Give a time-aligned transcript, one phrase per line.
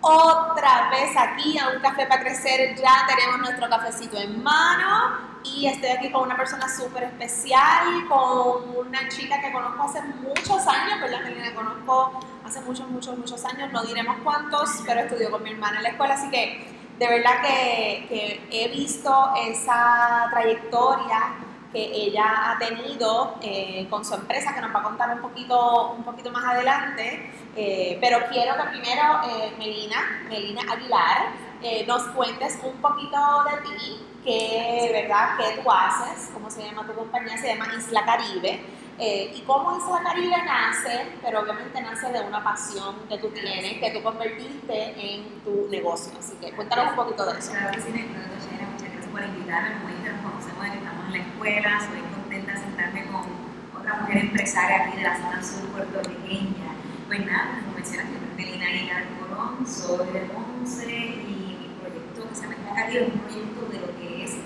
[0.00, 2.76] Otra vez aquí a un café para crecer.
[2.76, 8.86] Ya tenemos nuestro cafecito en mano y estoy aquí con una persona súper especial, con
[8.86, 11.24] una chica que conozco hace muchos años, ¿verdad?
[11.24, 15.50] Que la conozco hace muchos, muchos, muchos años, no diremos cuántos, pero estudió con mi
[15.50, 22.50] hermana en la escuela, así que de verdad que he visto esa trayectoria que ella
[22.50, 26.30] ha tenido eh, con su empresa, que nos va a contar un poquito, un poquito
[26.30, 27.30] más adelante.
[27.56, 31.46] Eh, pero quiero que primero, eh, Melina, Melina Aguilar,
[31.86, 33.18] nos cuentes un poquito
[33.50, 35.36] de ti, qué, ¿verdad?
[35.36, 38.60] qué tú haces, cómo se llama tu compañía, se llama Isla Caribe.
[38.98, 43.90] y cómo Isla Caribe nace, pero obviamente nace de una pasión que tú tienes, que
[43.90, 46.12] tú convertiste en tu negocio.
[46.20, 47.50] Así que cuéntanos un poquito de eso.
[47.50, 50.95] Claro que sí, muchas gracias por invitarme, como nos conocemos que en
[51.46, 53.22] escuela, soy contenta de sentarme con
[53.78, 56.74] otra mujer empresaria aquí de la zona sur puertorriqueña.
[57.06, 62.28] Pues nada, como mencionas, que soy Melina Aguilar Colón, soy de Ponce y mi proyecto
[62.28, 64.36] que se llama Caribe es un proyecto de lo que es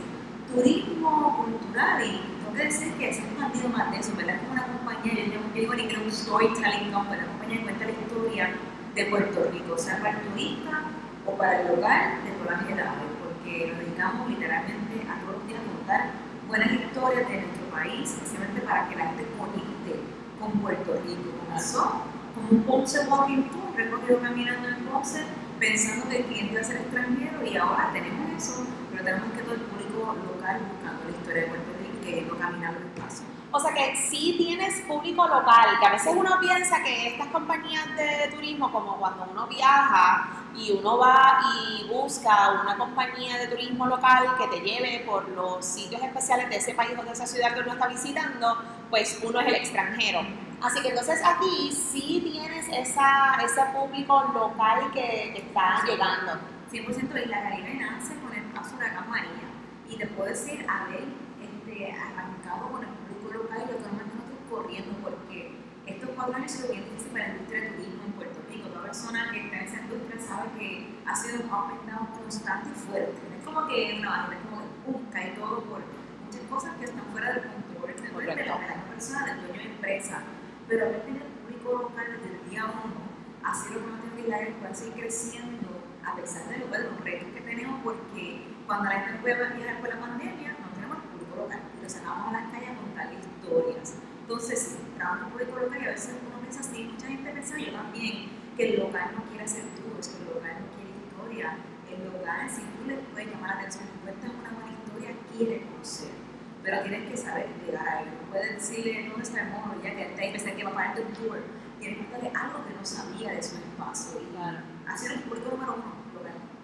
[0.52, 4.34] turismo cultural y tengo que decir que se ha expandido más de eso, ¿verdad?
[4.34, 7.62] Es como una compañía, yo, yo digo ni creo un storytelling company, una compañía que
[7.64, 8.50] cuenta la historia
[8.94, 10.84] de Puerto Rico, o sea, para el turista
[11.24, 15.46] o para el local de todas las edades, porque nos dedicamos literalmente a todos los
[15.48, 16.19] días a contar
[16.50, 20.00] buenas historias de nuestro país, especialmente para que la gente conecte
[20.40, 21.30] con Puerto Rico.
[21.46, 22.02] Comenzó
[22.34, 25.22] como un Ponce Walking Tour, recorrido caminando en Ponce,
[25.60, 29.42] pensando que el cliente iba a ser extranjero y ahora tenemos eso, pero tenemos que
[29.42, 33.39] todo el público local buscando la historia de Puerto Rico y queriendo caminar los espacios.
[33.52, 37.84] O sea que sí tienes público local, que a veces uno piensa que estas compañías
[37.96, 43.86] de turismo, como cuando uno viaja y uno va y busca una compañía de turismo
[43.86, 47.52] local que te lleve por los sitios especiales de ese país o de esa ciudad
[47.52, 48.56] que uno está visitando,
[48.88, 50.20] pues uno es el extranjero.
[50.62, 56.32] Así que entonces aquí sí tienes esa, ese público local que, está llegando.
[56.70, 59.48] 100% la Caribe nace con el paso de la María
[59.88, 61.04] y te puedo decir, a ver,
[61.42, 63.00] este, arrancado con el
[63.32, 64.59] local y lo que no
[65.02, 65.50] porque
[65.86, 68.68] estos cuatro años han sido bien difíciles para la industria de turismo en Puerto Rico.
[68.68, 72.78] Toda persona que está en esa industria sabe que ha sido un down constante y
[72.78, 73.18] fuerte.
[73.38, 75.82] Es como que una bajada, es como que pum, cae todo por
[76.24, 80.22] muchas cosas que están fuera del control de, de, la, persona, del dueño de empresa.
[80.68, 83.10] Pero haber tenido el público local desde el día uno
[83.42, 85.68] ha sido lo que nos ha que pueda seguir creciendo
[86.06, 89.88] a pesar de, de los retos que tenemos porque cuando la gente puede viajar por
[89.88, 91.60] la pandemia, no tenemos el público local.
[91.82, 93.94] Lo sacamos a las calles a contar historias.
[94.30, 98.30] Entonces, trabajo público local y a veces uno piensa así, mucha gente piensa, yo también,
[98.56, 101.58] que el local no quiere hacer tours, que el local no quiere historia.
[101.90, 105.66] El local, si tú le puedes llamar la atención, y cuentas una buena historia, quiere
[105.66, 106.14] conocer.
[106.62, 108.08] Pero tienes que saber llegar a él.
[108.22, 110.74] No puedes decirle dónde está el mono, ya que está ahí, pensar que va a
[110.74, 111.38] pagarte un tour.
[111.80, 114.22] Tienes que contarle algo que no sabía de su espacio.
[114.22, 114.58] Y claro.
[114.94, 116.00] es el público número uno.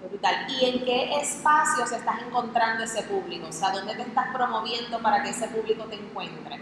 [0.07, 0.47] Brutal.
[0.49, 3.49] ¿Y en qué espacios estás encontrando ese público?
[3.49, 6.61] O sea, ¿dónde te estás promoviendo para que ese público te encuentre?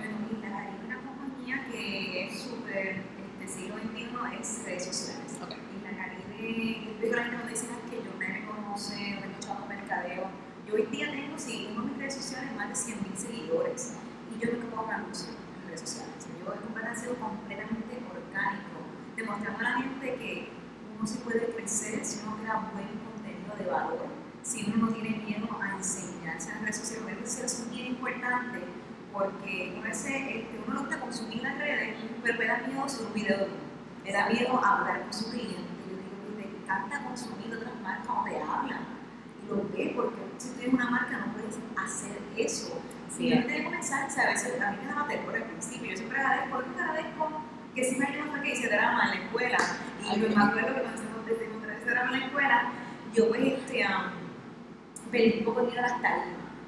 [1.75, 3.03] Que es súper
[3.41, 5.39] este, siglo XXI es redes sociales.
[5.43, 5.59] Okay.
[5.75, 9.31] Y la Caribe, yo digo la gente cuando dicen que yo me conoce, me he
[9.31, 10.31] escuchado mercadeo.
[10.67, 13.95] Yo hoy día tengo, si uno mis redes sociales, más de 100.000 seguidores.
[14.31, 16.15] Y yo nunca puedo anuncios en las redes sociales.
[16.41, 18.79] Yo he sido completamente orgánico,
[19.17, 20.49] demostrando a la gente que
[20.97, 24.07] uno se puede crecer si uno crea buen contenido de valor,
[24.43, 27.05] si uno no tiene miedo a enseñarse en las redes sociales.
[27.05, 28.63] Las redes sociales son bien importantes
[29.15, 33.07] porque a veces este, uno no gusta consumir las redes, pero me da miedo subir
[33.07, 33.47] un video
[34.05, 35.63] me da miedo hablar con su cliente.
[35.89, 38.85] Yo digo, me encanta consumir otras marcas donde hablan.
[39.43, 42.83] Y lo ve, porque si tienes una marca no puedes hacer eso.
[43.09, 45.97] Si yo antes de comenzar, a veces a mí me daba terror al principio, yo
[45.97, 47.29] siempre agradezco, yo agradezco
[47.75, 49.59] que si me ayudan fue que hice drama en la escuela.
[50.03, 52.73] Y yo me acuerdo que cuando se encontré ese drama en la escuela,
[53.15, 55.95] yo pues este, um, perdí un poco de miedo a las.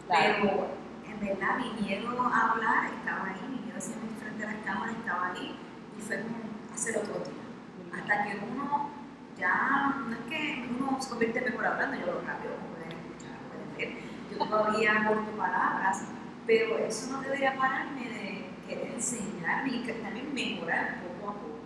[0.09, 0.86] Pero en
[1.21, 5.57] verdad mi miedo a hablar estaba ahí, a hacerme frente a las cámaras estaba ahí
[5.99, 6.37] y fue como
[6.75, 7.99] hacer otro día.
[7.99, 8.91] Hasta que uno
[9.39, 13.37] ya, no es que uno se convierte mejor hablando, yo lo rápido, como pueden escuchar,
[13.49, 16.05] pueden ver, yo todavía corto palabras,
[16.47, 21.57] pero eso no debería pararme de querer enseñar y también mejorar poco a poco.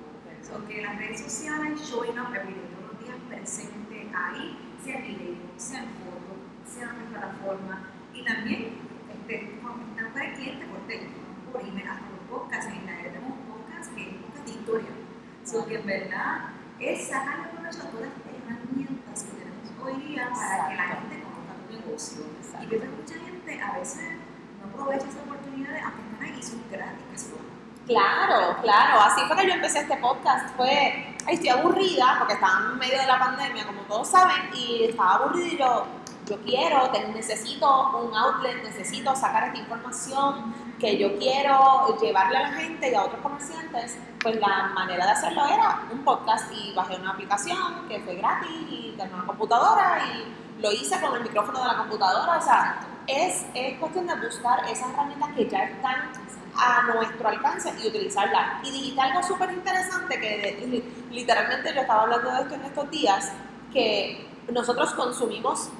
[0.43, 5.03] So, que las redes sociales, up every day, todos los días presente ahí, sea en
[5.03, 6.37] video, sea en foto,
[6.67, 8.90] sea en plataforma, y también
[9.31, 13.39] este, conectar con el cliente por teléfono, por email, hasta por podcast, en internet tenemos
[13.47, 14.91] podcast que es podcast de historia.
[15.45, 20.31] So, que en verdad es sacarle provecho a todas las herramientas que tenemos hoy día
[20.35, 22.25] para que la gente conozca tu negocio.
[22.61, 24.19] Y veo que mucha gente a veces
[24.59, 27.31] no aprovecha esa oportunidad de que están ahí, son gratis.
[27.87, 32.71] Claro, claro, así fue que yo empecé este podcast, fue, ay, estoy aburrida porque estaba
[32.71, 35.87] en medio de la pandemia, como todos saben, y estaba aburrida y yo,
[36.31, 42.53] yo quiero, necesito un outlet, necesito sacar esta información que yo quiero llevarle a la
[42.53, 46.97] gente y a otros comerciantes, pues la manera de hacerlo era un podcast y bajé
[46.97, 51.61] una aplicación que fue gratis y tenía una computadora y lo hice con el micrófono
[51.61, 56.13] de la computadora, o sea, es, es cuestión de buscar esas herramientas que ya están
[56.57, 58.65] a nuestro alcance y utilizarlas.
[58.65, 63.33] Y dijiste algo súper interesante que literalmente yo estaba hablando de esto en estos días,
[63.73, 65.71] que nosotros consumimos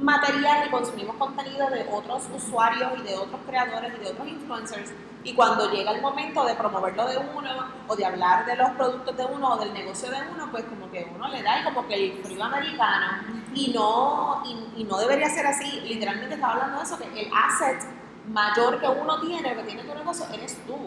[0.00, 4.92] material y consumimos contenido de otros usuarios y de otros creadores y de otros influencers
[5.24, 7.50] y cuando llega el momento de promoverlo de uno
[7.86, 10.90] o de hablar de los productos de uno o del negocio de uno, pues como
[10.90, 13.24] que uno le da como que el frío americano
[13.54, 14.42] y no,
[14.76, 15.80] y, no debería ser así.
[15.82, 17.82] Literalmente estaba hablando de eso, que el asset
[18.28, 20.78] mayor que uno tiene, que tiene tu negocio, eres tú.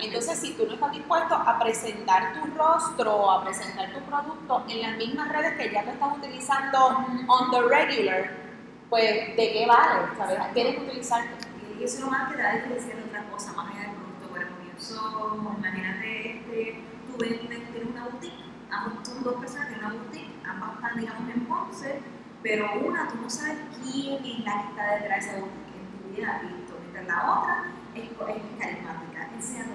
[0.00, 4.64] Entonces, si tú no estás dispuesto a presentar tu rostro o a presentar tu producto
[4.68, 6.86] en las mismas redes que ya te estás utilizando
[7.28, 8.45] on the regular,
[8.90, 10.08] pues ¿de qué vale?
[10.16, 10.38] ¿Sabes?
[10.54, 11.48] Tienes que utilizarte.
[11.78, 14.28] Y eso es lo más que da diferencia de otra cosa, más allá del producto.
[14.28, 19.90] Por ejemplo, imagínate, este, tú vendes, tienes una boutique, ambos son dos personas que tienen
[19.90, 22.00] una boutique, ambas están, digamos, en Ponce,
[22.42, 25.86] pero una, tú no sabes quién es la que está detrás de esa boutique en
[26.00, 26.78] tu vida, visto.
[26.80, 29.66] Mientras la otra es, es carismática, enseña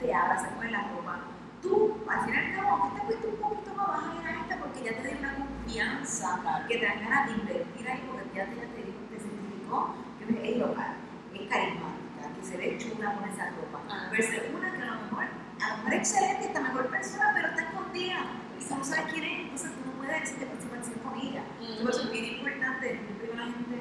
[0.00, 1.33] te habla, se pone la ropa.
[1.64, 4.58] Tú, al final, como que te fuiste un poquito más, vas a ir a esta
[4.58, 8.44] porque ya te dio una confianza, que te dan ganas de invertir ahí porque ya
[8.44, 10.94] te, ya te, te certificó que es local,
[11.32, 13.80] es carismática, que se ve chula con esa ropa.
[13.88, 14.08] Ah.
[14.12, 17.48] Versus una que a lo mejor, a lo mejor es excelente, está mejor persona, pero
[17.48, 18.20] está escondida.
[18.58, 21.42] Y si no sabes quién es, entonces tú no puedes decirte participación con ella.
[21.60, 21.82] Mm.
[21.82, 23.76] Por eso es bien importante, yo creo que la gente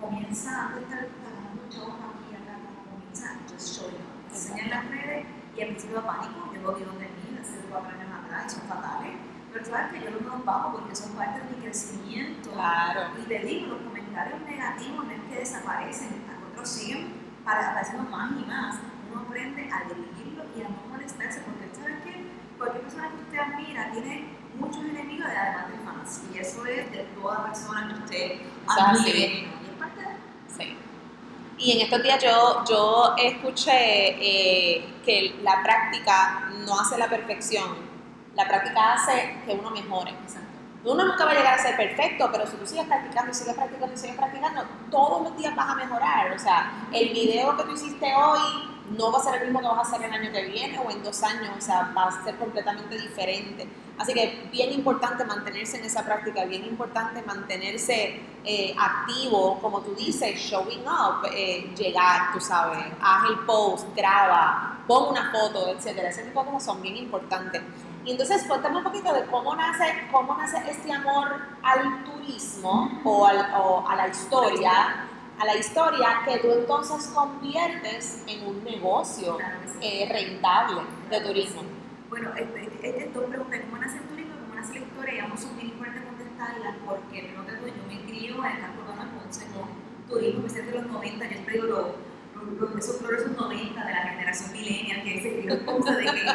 [0.00, 2.60] comienza a estar pagando chavos aquí, acá,
[2.92, 4.12] comienza just showing up.
[4.28, 5.26] Enseñan las redes
[5.56, 8.68] y al principio pánico, yo lo vi donde mí, hace cuatro años atrás, y son
[8.68, 9.16] fatales
[9.56, 12.50] pero claro que yo no los bajo porque son parte de mi crecimiento.
[12.50, 13.08] Claro.
[13.18, 16.08] Y te digo, los comentarios negativos no es que desaparecen,
[16.52, 18.76] otros siguen para apareciendo más y más.
[19.10, 22.26] Uno aprende a dirigirlo y a no molestarse, porque ¿sabes qué?
[22.58, 24.28] Cualquier persona que usted admira tiene
[24.58, 26.22] muchos enemigos de además de fans.
[26.34, 29.26] Y eso es de toda persona que usted admire.
[29.26, 30.16] Y es parte de
[30.48, 30.76] Sí.
[31.58, 37.76] Y en estos días yo, yo escuché eh, que la práctica no hace la perfección,
[38.34, 40.12] la práctica hace que uno mejore.
[40.86, 43.96] Uno nunca va a llegar a ser perfecto, pero si tú sigues practicando, sigues practicando
[43.96, 46.32] sigues practicando, todos los días vas a mejorar.
[46.32, 49.66] O sea, el video que tú hiciste hoy no va a ser el mismo que
[49.66, 52.24] vas a hacer el año que viene o en dos años, o sea, va a
[52.24, 53.66] ser completamente diferente.
[53.98, 59.92] Así que bien importante mantenerse en esa práctica, bien importante mantenerse eh, activo, como tú
[59.96, 66.10] dices, showing up, eh, llegar, tú sabes, haz el post, graba, pon una foto, etcétera.
[66.10, 67.60] Ese tipo de cosas son bien importantes.
[68.06, 73.26] Y entonces cuéntame un poquito de cómo nace, cómo nace este amor al turismo o,
[73.26, 79.38] al, o a la historia, a la historia que tú entonces conviertes en un negocio
[79.80, 81.62] eh, rentable de turismo.
[82.08, 84.34] Bueno, este, dos preguntas, ¿cómo nace el turismo?
[84.40, 85.14] ¿Cómo nace la historia?
[85.14, 88.60] Y vamos a bien importante contestarla porque no te doy, yo me crío en el
[88.60, 89.68] campo de Ponce con
[90.08, 91.86] turismo, que es de los 90, yo traigo los
[92.78, 96.26] esos flores 90 de la generación millennial que se dio cuenta de que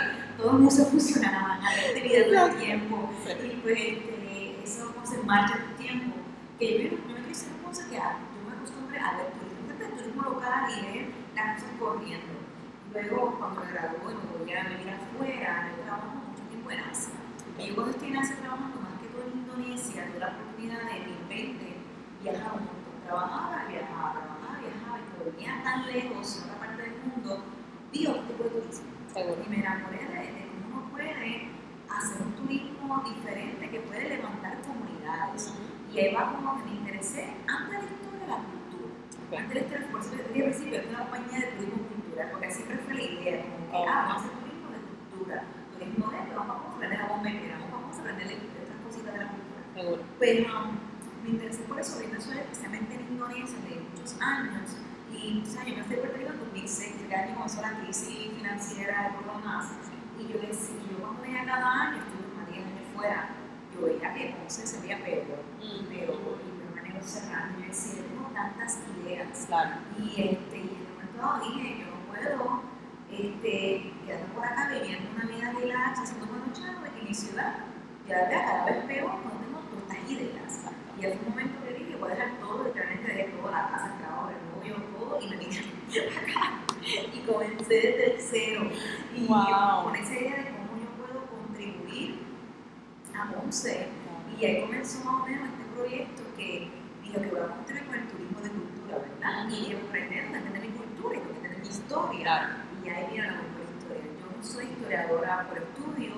[0.42, 3.10] todo el mundo funcionaba, había actividad todo el tiempo.
[3.46, 6.18] Y pues este, eso como se marcha el tiempo.
[6.58, 9.98] Que yo, yo me quise una cosa que yo me acostumbré a ver turismo, el
[9.98, 11.06] turismo local y ver
[11.36, 12.34] las cosas corriendo.
[12.92, 17.14] Luego, cuando me gradué, me volví a vivir afuera, yo trabajo mucho tiempo en Asia.
[17.58, 20.82] Y yo cuando estoy en Asia trabajando más que todo en Indonesia, tuve la oportunidad
[20.90, 21.78] de mi 20
[22.24, 22.98] viajar un montón.
[23.06, 27.44] Trabajaba, viajaba, trabajaba venía tan lejos, en otra parte del mundo,
[27.94, 29.01] vi otro tipo de turismo.
[29.14, 31.50] Y me enamoré de, cómo uno puede
[31.90, 35.54] hacer un turismo diferente que puede levantar comunidades.
[35.92, 38.94] Y ahí va como que me interesé antes de la historia de la cultura.
[39.28, 39.38] Ok.
[39.38, 42.28] Antes de estar por eso te dije al principio, es una compañía de turismo cultural,
[42.32, 45.44] porque siempre fue la idea, como que, ah, vamos a hacer turismo de cultura,
[45.76, 49.20] turismo de esto, vamos a aprender a bomba y vamos a aprender otras cositas de
[49.20, 49.62] la cultura.
[49.76, 50.04] Seguro.
[50.20, 50.72] Pero um,
[51.24, 54.81] me interesé por eso, viendo eso especialmente en Indonesia de muchos años.
[55.22, 57.62] Y o sea, yo me fui a Puerto Rico en 2006, que era año comenzó
[57.62, 59.68] la crisis financiera de todo más.
[60.20, 63.30] Y yo decía, yo cuando venía cada año, estuve más de 10 años fuera,
[63.74, 65.86] yo veía que Ponce se veía peor, Mm.
[65.90, 67.52] pero y me cerrado.
[67.58, 69.46] Y yo decía, yo tengo tantas ideas.
[69.48, 69.76] Claro.
[70.00, 72.64] Y, este, y en un momento dado dije, yo no puedo
[73.12, 77.56] este, quedarme por acá viviendo una vida relax, haciendo buenos chavos, en mi ciudad
[78.08, 80.60] ya vea cada vez peor, no tengo todas estas ideas.
[81.00, 83.94] Y en un momento que dije, voy a dejar todo, literalmente dejé toda la casa,
[83.94, 86.60] el trabajo, el novio, todo, y me vine acá.
[87.14, 88.70] Y comencé desde cero.
[89.16, 89.84] Y Wow.
[89.84, 92.20] con esa idea de cómo yo puedo contribuir
[93.16, 93.88] a Ponce.
[94.40, 96.70] Y ahí comenzó más o menos este proyecto que
[97.04, 99.50] dijo que voy a contribuir con el turismo de cultura, ¿verdad?
[99.50, 102.58] Y a entender mi cultura y entender mi historia.
[102.84, 104.04] Y ahí viene la mejor historia.
[104.20, 106.14] Yo no soy historiadora por estudio,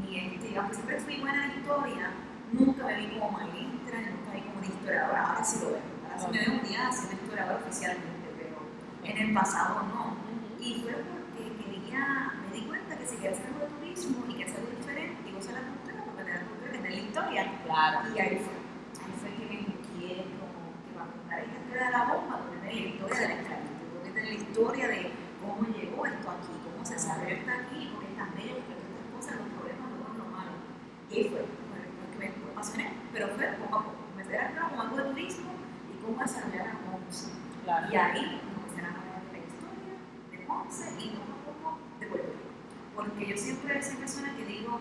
[0.00, 2.10] ni este, digamos, siempre fui buena en historia,
[2.52, 5.80] nunca me vi como maestra, nunca me vi como una historiadora, ahora sí lo veo.
[6.04, 8.56] Ahora sí me veo un día siendo historiadora oficialmente, pero
[9.04, 10.29] en el pasado no.
[10.60, 14.32] Y fue porque quería, me di cuenta que si quería hacer algo de turismo y
[14.32, 17.00] quería hacer algo diferente, y gozar la cultura, porque de la cultura que de la
[17.00, 17.42] historia.
[17.64, 17.98] Claro.
[18.14, 18.56] Y ahí fue,
[19.00, 22.34] ahí fue que me inquié como que va a contar esta historia de la bomba,
[22.44, 25.00] porque es la historia de la esclavitud, porque es la historia de
[25.40, 29.08] cómo llegó esto aquí, cómo se desarrolló esto aquí, porque es tan bello, porque estas
[29.16, 30.52] cosas, los problemas, lo bueno, lo malo.
[31.08, 32.86] Y ahí fue, bueno, fue que me apasioné,
[33.16, 34.00] pero fue poco a poco.
[34.12, 35.50] Me enteré como algo de turismo
[35.88, 37.32] y cómo desarrollar a Ponce.
[37.64, 37.88] Claro.
[37.88, 39.96] Y ahí me comencé a enamorar de la historia
[40.70, 42.46] Ponce y poco a poco de Puerto Rico.
[42.94, 44.78] Porque yo siempre soy persona que digo,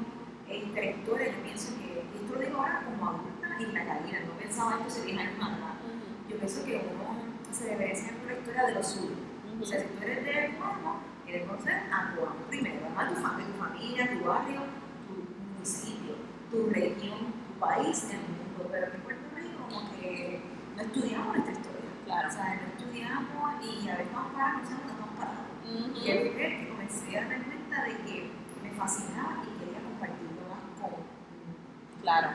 [0.48, 3.86] eh, la historia, yo pienso que, esto lo digo ahora como adulta y en la
[3.86, 5.76] cabina, no pensaba esto hace 10 años atrás.
[6.30, 7.18] Yo pienso que uno
[7.52, 9.18] se debería por la historia de los suyos.
[9.60, 13.16] O sea, si tú eres de Pueblo, quieres conocer a tu amo primero, a tu
[13.16, 14.62] familia, tu familia, tu barrio,
[15.10, 15.14] tu
[15.54, 16.14] municipio,
[16.52, 18.70] tu región, tu país, el mundo.
[18.70, 20.40] Pero en Puerto Rico, como que
[20.76, 21.90] no estudiamos nuestra historia.
[22.06, 22.28] Claro.
[22.28, 25.09] O sea, no estudiamos y a veces vamos parados, no sabemos
[25.66, 28.32] Y ahí fue que comencé a darme cuenta de que
[28.64, 30.92] me fascinaba y quería compartirlo más con.
[32.02, 32.30] Claro.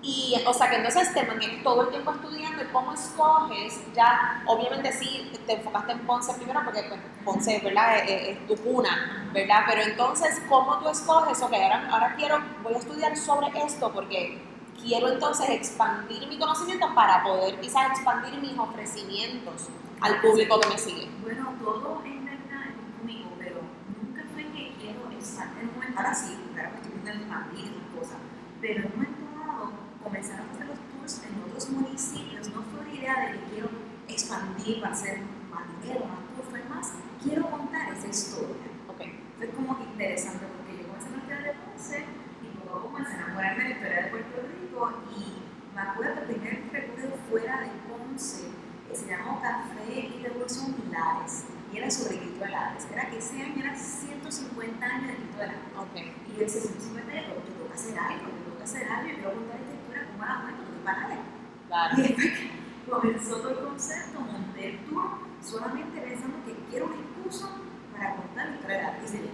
[0.00, 4.44] Y, o sea, que entonces te mantienes todo el tiempo estudiando y cómo escoges, ya,
[4.46, 7.98] obviamente sí, te enfocaste en Ponce primero porque pues, Ponce, ¿verdad?
[8.08, 9.64] Es, es tu cuna, ¿verdad?
[9.66, 11.42] Pero entonces, ¿cómo tú escoges?
[11.42, 14.40] Ok, ahora, ahora quiero, voy a estudiar sobre esto porque
[14.80, 19.68] quiero entonces expandir mi conocimiento para poder quizás expandir mis ofrecimientos
[20.00, 21.08] al público que me sigue.
[21.22, 23.56] Bueno, todo en verdad es conmigo, pero
[24.00, 24.76] nunca fue que
[25.28, 25.62] quiero expandir.
[25.62, 28.18] En un momento, ahora sí, estoy viendo el Madrid y cosas,
[28.60, 32.48] pero en un momento dado comenzaron a hacer los tours en otros municipios.
[32.54, 33.68] No fue una idea de que quiero
[34.08, 35.20] expandir para hacer
[35.50, 36.92] más dinero, más tours, fue más,
[37.22, 38.68] quiero contar esa historia.
[38.88, 39.00] Ok,
[39.36, 42.04] Fue como que interesante porque yo comencé a estudiar de Ponce
[42.42, 45.80] y poco a poco comencé a enamorarme de la historia de Puerto Rico y me
[45.80, 48.48] acuerdo que el primer recorrido fuera de Ponce
[48.88, 52.86] que se llamó Café y Revolución Lares y era sobre Cristo de Lares.
[52.92, 55.46] Era que ese año era 150 años de
[55.92, 56.14] Cristo de Lares.
[56.16, 58.88] ok, Y yo decía, 150 años, yo tengo que hacer algo, yo tengo que hacer
[58.88, 60.64] algo, yo quiero contar esta historia, ¿cómo la cuento?
[60.64, 61.18] Porque para nada.
[61.68, 62.50] claro, Y después que
[62.90, 67.50] comenzó todo el concepto, monté el tour solamente pensando que quiero una excusa
[67.92, 69.30] para contar la historia de se.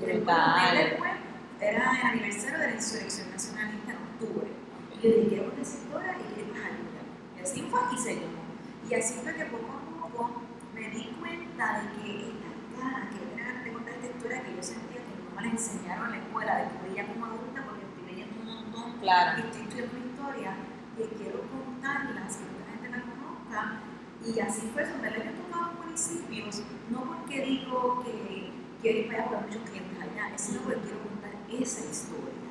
[0.00, 1.12] Y después, un después,
[1.60, 4.48] era el aniversario de la insurrección nacionalista en octubre.
[4.90, 7.02] Y yo dije, quiero contar esa historia y quiero más ayuda.
[7.36, 8.42] Y así fue y se llamó.
[8.88, 10.42] Y así fue que poco a poco
[10.74, 14.62] me di cuenta de que estas ganas, que era de contar esta historia que yo
[14.62, 14.97] sentía que no
[15.38, 18.46] me la enseñaron en la escuela, de que veía como adulta porque estoy leyendo un
[18.46, 20.52] montón claro, y estoy estudiando historia
[20.96, 23.80] que quiero contarlas, que otra gente la conozca.
[24.26, 28.50] Y así fue, donde le he tocado municipios, no porque digo que
[28.82, 32.48] quiero ir para allá muchos clientes allá, sino porque quiero contar esa historia.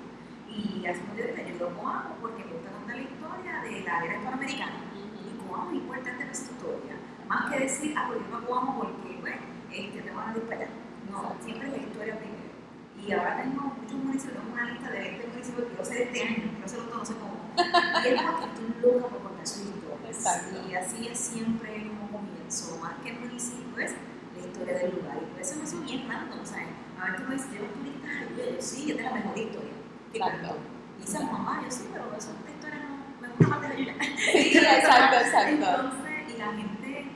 [0.48, 1.02] Y así
[1.60, 4.74] yo lo hago porque me gusta contar la historia de la guerra hispanoamericana.
[4.96, 6.96] Y Coamo es importante en esta historia.
[7.28, 9.42] Más que decir, ah, pues yo me Coamo porque, bueno,
[9.72, 10.70] este, te van a ir para allá.
[11.12, 12.18] No, siempre la historia.
[13.08, 16.24] Y ahora tengo muchos municipios, tengo una lista de 20 municipios que quiero hacer este
[16.24, 17.38] año, quiero hacerlo todo, no sé cómo.
[18.04, 20.10] Y es porque estoy loca por contar su historia.
[20.12, 20.56] Exacto.
[20.68, 22.78] Y así es siempre como comienzo.
[22.84, 23.96] Más que el municipio es
[24.36, 25.18] la historia del lugar.
[25.24, 26.68] Y por eso me hizo bien random, ¿sabes?
[27.00, 29.76] A ver, tú me dices, llevo turistas allí, yo sí, es de la mejor historia.
[30.12, 30.58] que Exacto.
[31.00, 34.04] Y esa mamá, yo sí, pero eso esta historia no me gusta más de la
[34.04, 35.48] Sí, exacto, exacto.
[35.48, 37.08] Entonces, y la gente,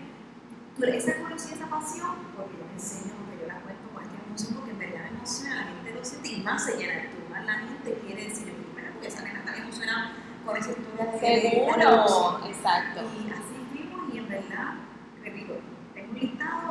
[0.78, 3.92] tú esa curiosidad, esa pasión, porque yo me enseño, porque yo la cuento
[4.36, 7.54] este porque en verdad me emociona, siente y más se llena de tu más la
[7.54, 10.12] gente quiere decir, primero, porque esa nena bien emocionada
[10.46, 12.52] con esa historia de seguro, revolución".
[12.52, 13.02] exacto.
[13.02, 14.74] Y así fuimos y en verdad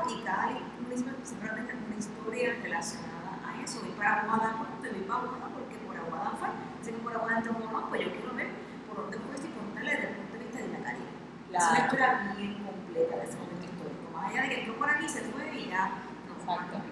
[0.08, 0.48] y cada
[0.82, 3.80] municipio siempre tiene una historia relacionada a eso.
[3.80, 6.48] Voy para Aguada, te voy para Aguada porque por Aguada fue,
[6.84, 8.48] que por Aguada entró más, pues yo quiero ver
[8.88, 11.10] por dónde fue y contarle desde el punto de vista de la Caribe.
[11.52, 14.10] Es una historia bien completa de ese momento histórico.
[14.12, 15.84] Más allá de que entró por aquí, se fue y ya.
[16.26, 16.89] No, Exacto.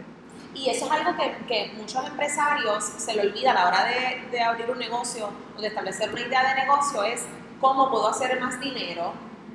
[0.55, 4.29] Y eso es algo que, que, muchos empresarios se le olvida a la hora de,
[4.31, 7.27] de, abrir un negocio o de establecer una idea de negocio, es
[7.61, 9.13] cómo puedo hacer más dinero.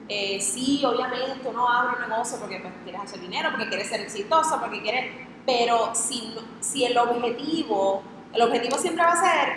[0.07, 4.01] Eh, sí, obviamente uno abre un negocio porque pues, quieres hacer dinero, porque quieres ser
[4.01, 5.11] exitoso, porque quieres...
[5.45, 8.01] Pero si, si el objetivo,
[8.33, 9.53] el objetivo siempre va a ser,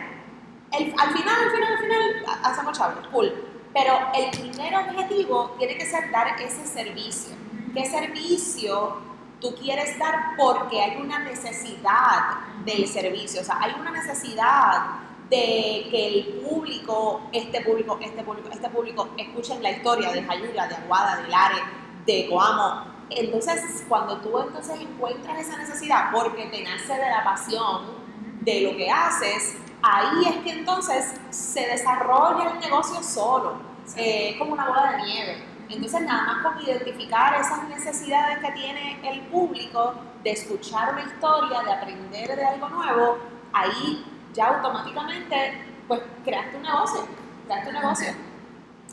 [0.73, 3.33] el, al final, al final, al final, hacemos chavos, cool.
[3.73, 7.37] Pero el primer objetivo tiene que ser dar ese servicio.
[7.73, 8.97] ¿Qué servicio
[9.40, 15.88] tú quieres dar porque hay una necesidad del servicio, o sea, hay una necesidad de
[15.90, 20.75] que el público, este público, este público, este público escuchen la historia de Jayuya, de
[20.76, 21.62] Aguada, de Lare,
[22.07, 22.85] de Coamo.
[23.11, 27.83] Entonces, cuando tú entonces encuentras esa necesidad porque te nace de la pasión
[28.40, 33.55] de lo que haces, ahí es que entonces se desarrolla el negocio solo,
[33.97, 35.56] eh, como una bola de nieve.
[35.68, 41.62] Entonces, nada más con identificar esas necesidades que tiene el público de escuchar una historia,
[41.62, 43.18] de aprender de algo nuevo,
[43.52, 47.06] ahí ya automáticamente pues creaste un negocio,
[47.46, 48.14] creaste un negocio.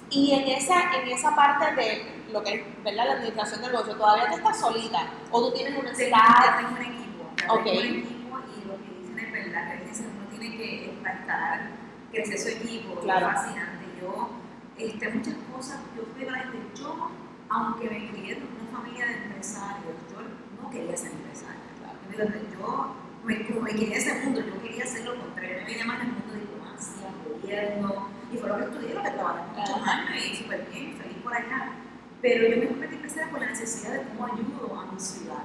[0.10, 3.06] Y en esa, en esa parte de lo que es ¿verdad?
[3.06, 6.58] la administración del negocio, todavía te estás solita o tú tienes un staff.
[6.58, 7.82] Tengo un equipo, okay.
[7.82, 11.62] tengo un equipo y lo que dicen es verdad, que dicen uno tiene que estar,
[12.12, 13.28] crecer su equipo, claro.
[13.28, 13.86] es fascinante.
[14.00, 14.30] Yo,
[14.78, 17.12] este, muchas cosas, yo fui gente, yo,
[17.50, 20.18] aunque me crié en una familia de empresarios, yo
[20.62, 21.62] no quería ser empresaria.
[21.80, 22.34] Claro.
[22.52, 26.08] Yo me, me quería ese mundo, yo quería hacer lo contrario, me veía más en
[26.08, 30.26] el mundo de diplomacia, gobierno, y fue lo que estudié, lo que trabajé muchos años
[30.26, 31.72] y súper bien, feliz por allá.
[32.22, 35.44] Pero yo me convertí empresaria por la necesidad de cómo ayudo a mi ciudad.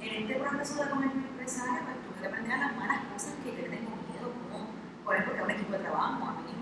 [0.00, 3.34] Y en este proceso de convertirme empresaria, pues tuve que aprender a las malas cosas
[3.42, 4.70] que yo tengo miedo, como
[5.04, 6.24] por ejemplo, que un equipo de trabajo.
[6.24, 6.55] A mí,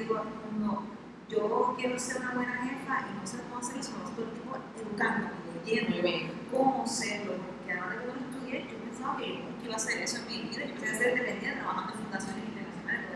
[0.00, 0.82] digo a todo el mundo,
[1.28, 4.32] yo quiero ser una buena jefa y no sé cómo hacer eso, no todo el
[4.32, 5.30] tiempo educándome,
[5.64, 9.76] leyendo, cómo serlo, porque de que lo estudié, yo pensaba que yo no iba a
[9.76, 13.06] hacer eso en mi vida, yo quería ser dependiente trabajando en fundaciones internacionales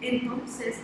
[0.00, 0.40] y demás.
[0.40, 0.80] Entonces,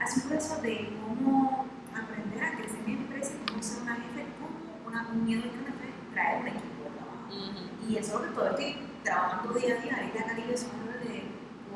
[0.00, 4.86] hace un proceso de cómo aprender a crecer mi empresa, cómo ser una jefe, cómo
[4.86, 7.26] una, un miedo y una fe, traer un equipo de trabajo.
[7.28, 7.88] Uh -huh.
[7.88, 9.96] Y eso es lo que todo estoy trabajando día a día.
[9.96, 11.25] Ahorita Caribe somos de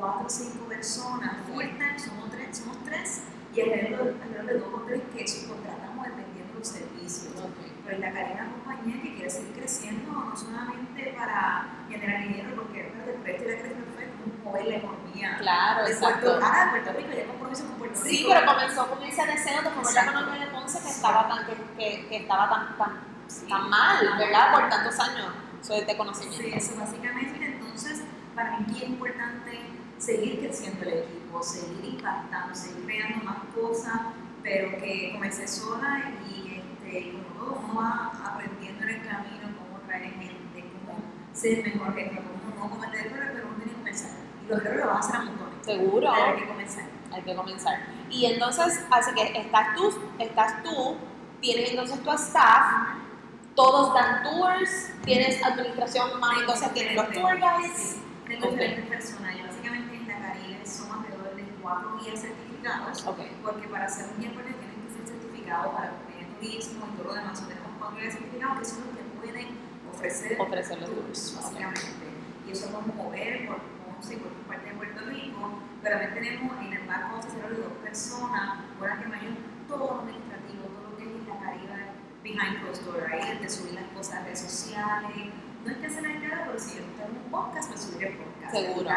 [0.01, 3.21] 4 o 5 personas, full time somos tres, somos tres
[3.53, 7.33] y alrededor, alrededor de dos o tres que subcontratamos dependiendo de los servicios.
[7.37, 7.69] Okay.
[7.85, 12.87] Pero en la una compañía que quiere seguir creciendo, no solamente para generar dinero, porque
[12.87, 15.37] el precio y la crecimiento fue como mover la economía.
[15.37, 16.19] Claro, de exacto.
[16.21, 18.09] Puerto, ah, Puerto Rico, ya compromiso con Puerto Rico.
[18.09, 21.45] Sí, pero comenzó con ese deseo de mover la economía de Ponce que estaba tan,
[21.45, 23.45] que, que, que estaba tan, tan, sí.
[23.47, 24.51] tan mal, ¿verdad?
[24.51, 25.27] Por tantos años
[25.61, 26.41] soy de conocimiento.
[26.41, 27.45] Sí, eso básicamente.
[27.45, 29.70] Entonces, para mí es importante
[30.01, 34.01] seguir creciendo el equipo, seguir impactando, seguir creando más cosas,
[34.41, 39.79] pero que comencé sola y este, como todo uno va aprendiendo en el camino cómo
[39.85, 40.99] traer gente, cómo
[41.33, 44.11] ser mejor jefe, cómo no cometer errores, pero uno tiene que comenzar.
[44.43, 45.65] Y los errores los vas a hacer a montones.
[45.65, 46.11] Seguro.
[46.11, 46.83] Pero hay que comenzar.
[47.11, 47.79] Hay que comenzar.
[48.09, 50.97] Y entonces, así que estás tú, estás tú,
[51.41, 52.97] tienes entonces tu staff,
[53.53, 57.77] todos dan tours, tienes administración más, entonces tienes los tour guides.
[57.77, 58.01] Sí.
[58.31, 58.59] Tengo okay.
[58.59, 59.35] diferentes personas.
[59.37, 63.31] Yo básicamente en la Caribe somos alrededor de cuatro guías certificados, okay.
[63.41, 67.13] porque para ser un guía tienes que ser certificado para el turismo y todo lo
[67.13, 67.47] demás.
[67.47, 69.47] Tenemos cuatro guías certificados que son los que pueden
[69.93, 71.79] ofrecer, ofrecer los tours, básicamente.
[71.79, 72.13] Okay.
[72.47, 75.41] Y eso es como mover por Ponce y por parte de Puerto Rico,
[75.81, 79.33] pero también tenemos en el barco de dos personas, una que mayor
[79.67, 81.71] todo lo administrativo, todo lo que es la Caribe
[82.21, 85.31] behind closed door, ahí de subir las cosas a redes sociales.
[85.63, 88.17] No es que se la cara, pero si yo tengo un podcast, me subiré el
[88.17, 88.51] podcast.
[88.51, 88.89] Seguro.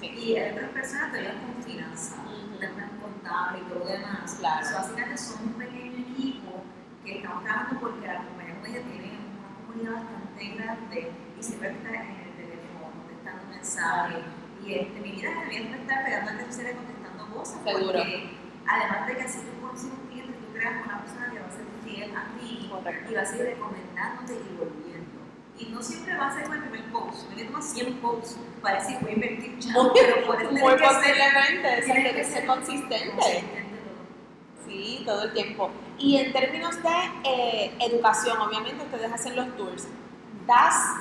[0.00, 0.06] Sí.
[0.06, 3.00] Y hay otras personas que ayudan con finanzas, uh -huh.
[3.02, 4.36] contable y todo lo demás.
[4.38, 4.66] Claro.
[4.66, 6.64] O sea, básicamente son un pequeño equipo
[7.04, 11.88] que estamos trabajando porque la compañía ella tiene una comunidad bastante grande y siempre está
[11.88, 14.24] en el teléfono contestando mensajes.
[14.64, 17.62] Y este, mi vida también estar pegando a redes sociales contestando cosas.
[17.64, 17.92] Seguro.
[17.92, 18.30] Porque
[18.66, 21.50] además de que así tú conoces un cliente, tú creas una persona que va a
[21.50, 23.10] ser fiel a ti Correcto.
[23.10, 25.20] y va a seguir recomendándote y volviendo.
[25.58, 27.28] Y no siempre va a ser con el primer post.
[27.34, 30.78] Me tomas 100 posts para decir voy a invertir chavo, pero puedes tener Muy que
[30.78, 33.10] ser, posiblemente, tienes que, que ser consistente.
[33.16, 33.70] consistente
[34.66, 35.70] Sí, todo el tiempo.
[35.98, 36.90] Y en términos de
[37.24, 39.88] eh, educación, obviamente ustedes hacen los tours.
[40.46, 41.00] ¿Das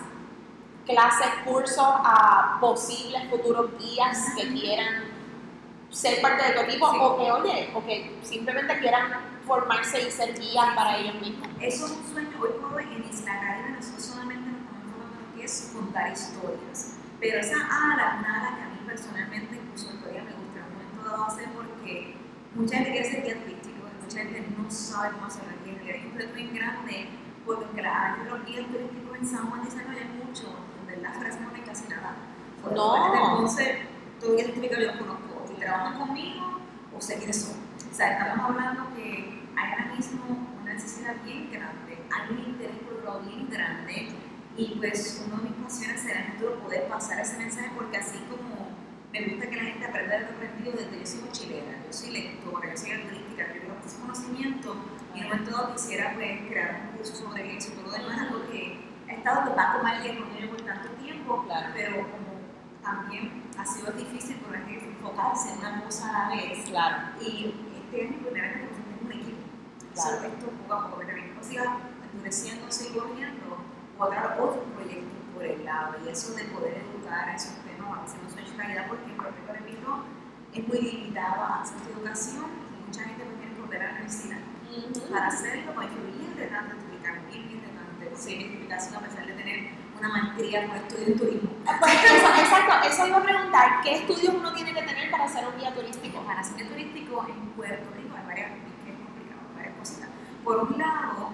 [0.86, 5.04] clases, cursos a posibles futuros guías que quieran
[5.92, 6.98] ser parte de tu equipo Sí.
[7.00, 9.12] o que, oye, o que simplemente quieran
[9.46, 11.48] formarse y ser guías para ellos mismos.
[11.60, 12.30] Eso es un sueño.
[12.42, 16.96] Hoy por hoy en Isla Caribe nosotros solamente nos estamos lo que es contar historias.
[17.20, 20.74] Pero esa ala, una ala que a mí personalmente incluso todavía me gusta en un
[20.74, 22.16] momento dado hacer porque
[22.56, 25.84] mucha gente quiere ser guía turístico, mucha gente no sabe cómo hacer la guía.
[25.84, 27.10] Y hay un reto bien grande
[27.46, 30.48] porque aunque la los guías turísticos en San Juan desarrollan mucho,
[30.80, 32.16] en verdad frase no hay casi nada.
[32.64, 33.06] Por No.
[33.06, 33.80] Entonces,
[34.20, 35.46] todo guía turístico yo los conozco.
[35.52, 36.60] Y trabajan conmigo
[36.96, 37.58] o sé quiénes son.
[37.92, 40.24] O sea, estamos hablando que hay ahora mismo
[40.62, 44.10] una necesidad bien grande, hay un interés por lado bien grande
[44.60, 48.18] y pues una de mis pasiones será en futuro poder pasar ese mensaje porque así
[48.30, 48.68] como
[49.14, 52.12] me gusta que la gente aprenda de lo aprendido desde yo soy mochilera, yo soy
[52.12, 54.76] lectora, yo soy turística, yo que ese conocimiento
[55.16, 57.92] y en un momento dado quisiera pues crear un curso sobre eso y todo lo
[57.94, 61.68] demás, algo que he estado de Paco María conmigo por tanto tiempo, Claro.
[61.74, 62.30] pero como
[62.84, 66.98] también ha sido difícil por la gente enfocarse en una cosa a la vez Claro.
[67.22, 69.38] y este año primera vez que tengo un equipo.
[69.94, 70.10] Claro.
[70.18, 71.78] Solo esto poco a poco, pero equipo siga
[72.14, 73.58] endureciendo, sigue corriendo,
[74.00, 75.96] o dar otros proyectos por el lado.
[76.04, 79.18] Y eso de poder educar a esos temas, a veces no soy calidad porque el
[79.18, 80.04] propio repito,
[80.54, 83.86] es muy limitado a acceso a educación y mucha gente pues tiene que volver a
[83.86, 84.40] la universidad.
[85.12, 87.70] Para hacerlo, pues bien retante certificar, bien, bien.
[88.16, 91.50] Sí, mi certificación a pesar de tener una maestría con estudio en turismo.
[91.64, 95.74] Exacto, eso iba a preguntar, ¿qué estudios uno tiene que tener para ser un guía
[95.74, 96.22] turístico?
[96.24, 100.10] Para ser turístico en Puerto Rico hay varias, es complicado, varias cositas.
[100.44, 101.32] Por un lado,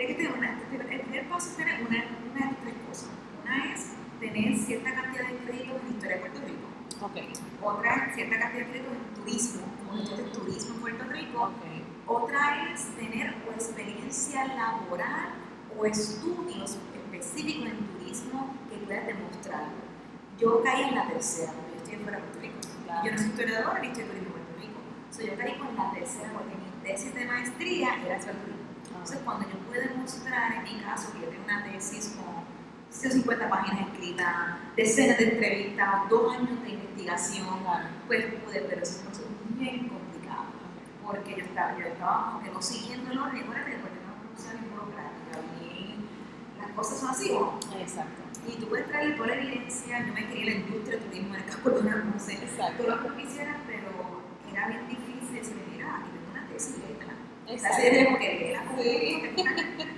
[0.00, 0.58] tiene que tener una,
[0.94, 3.10] el primer paso es tener una, una de tres cosas.
[3.42, 6.66] Una es tener cierta cantidad de créditos en historia de Puerto Rico.
[7.02, 7.16] Ok.
[7.62, 11.42] Otra es cierta cantidad de créditos en turismo, como de turismo en Puerto Rico.
[11.42, 11.64] Ok.
[12.06, 15.34] Otra es tener o experiencia laboral
[15.76, 19.80] o estudios específicos en turismo que puedas demostrarlo.
[20.38, 22.56] Yo caí en la tercera, porque yo estoy de Puerto Rico.
[22.86, 23.04] Claro.
[23.04, 24.80] Yo no soy historiadora ni estoy en Puerto Rico.
[25.10, 28.59] So, yo caí con la tercera porque mi tesis de maestría era sobre turismo.
[29.00, 32.44] Entonces, cuando yo pude demostrar, en mi caso, que yo tengo una tesis con
[32.90, 34.28] 150 páginas escritas,
[34.76, 37.46] decenas de entrevistas, dos años de investigación,
[38.06, 39.24] pues pude, pero eso fue
[39.56, 40.52] bien complicado,
[41.02, 44.52] porque yo estaba, yo estaba como que no siguiendo el orden, acuérdate, porque no una
[44.52, 46.04] bien burocrática, bien,
[46.60, 47.58] las cosas son así, ¿o?
[47.80, 48.20] Exacto.
[48.46, 51.40] Y tú puedes traer toda la evidencia, yo me en la industria del turismo en
[51.40, 52.38] el campo no sé,
[52.76, 54.20] todo lo que quisieras, pero
[54.52, 56.76] era bien difícil decirle, mira, aquí tengo una tesis,
[57.50, 57.82] Exacto.
[57.82, 59.34] de que léela, como que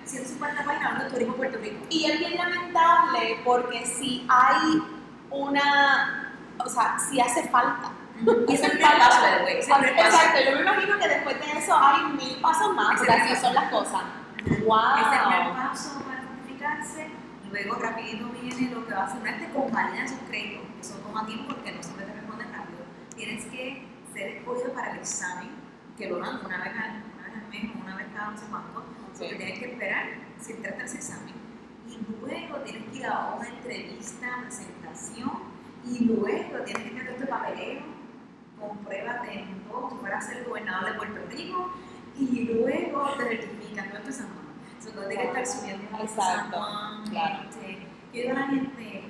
[0.04, 1.86] 150 páginas hablando de turismo Puerto Rico.
[1.90, 4.82] Y es bien lamentable porque si hay
[5.30, 7.92] una, o sea, si hace falta.
[8.48, 9.56] Y es el paso del güey.
[9.56, 13.54] Exacto, yo me imagino que después de eso hay mil pasos más, porque así son
[13.54, 14.02] las cosas.
[14.36, 15.54] Ese es el primer ¡Wow!
[15.54, 17.10] paso para certificarse.
[17.50, 20.84] Luego rapidito viene lo que va a hacer una vez te convalidan esos créditos, que
[20.84, 22.78] son como a tiempo porque no siempre te responden rápido.
[23.14, 25.50] Tienes que ser escogido para el examen,
[25.98, 27.11] que lo dan una vez al,
[27.52, 28.84] una vez una cada no sé cuánto.
[29.18, 30.06] Porque tienes que esperar
[30.40, 31.34] si entraste a ese examen.
[31.86, 35.30] Y luego tienes que ir a una entrevista, presentación,
[35.84, 37.82] y luego tienes que tener todo este papeleo
[38.58, 41.72] con pruebas de todo, tú fueras a ser gobernador de Puerto Rico,
[42.16, 45.08] y luego te certifican, esto es San Juan.
[45.08, 47.48] Tienes que estar subiendo a San Juan, claro.
[47.48, 47.78] este,
[48.12, 49.04] yo digo a la gente,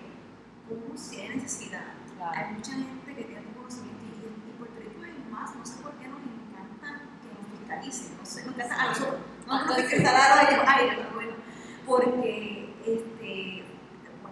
[0.69, 1.85] ¿cómo si hay necesidad?
[2.17, 2.33] Claro.
[2.39, 5.83] Hay mucha gente que tiene tu conocimiento y, y Puerto Rico es más, no sé
[5.83, 10.81] por qué nos encanta que fiscalicen, no sé, nos encanta a nosotros, no nos a
[10.81, 11.33] ellos, pero bueno,
[11.87, 13.65] porque este,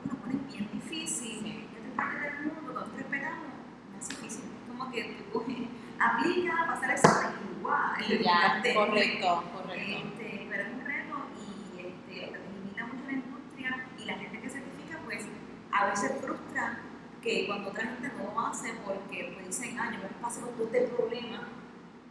[0.07, 1.69] nos ponen bien difícil, Sí.
[1.73, 3.47] y otra parte del mundo, te respetamos,
[3.93, 5.45] no es difícil, es como que tú
[6.01, 8.75] aplica, pasa el examen y guau, Y ya, certificaste.
[8.75, 10.09] correcto, correcto.
[10.09, 14.49] Este, pero es un reto y este, limita mucho la industria y la gente que
[14.51, 15.27] certifica pues
[15.73, 16.79] a veces frustra
[17.23, 20.51] que cuando otra gente no lo hace porque pues dicen, ah, yo me pasé por
[20.53, 21.43] todo este problema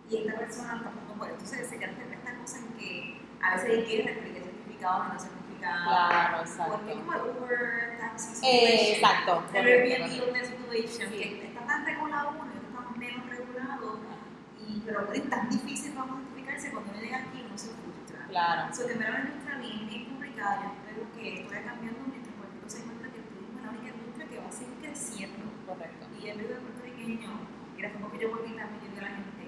[0.10, 0.82] y esta persona
[1.18, 1.44] por esto.
[1.44, 4.04] Entonces se quedan estas cosas en que a veces hay que
[4.44, 5.84] certificados y no certificados.
[5.88, 7.06] Claro, Porque es exacto.
[7.06, 8.96] como el Uber taxi Eh, situation.
[8.96, 11.18] exacto, El Airbnb hotel situation, Sí.
[11.20, 14.00] que está tan regulado uno está menos regulado,
[14.68, 18.26] y, pero es tan difícil para uno certificarse cuando uno llega aquí uno se frustra.
[18.30, 18.74] Claro.
[18.74, 22.56] So, me la industria bien, bien complicada, yo espero que esto vaya cambiando mientras Puerto
[22.56, 25.44] Rico se cuenta que el turismo es la única industria que va a seguir creciendo.
[25.68, 26.04] Correcto.
[26.20, 27.32] Y el de puertorriqueño,
[27.78, 29.39] y la como que yo volví también, yo digo a la gente,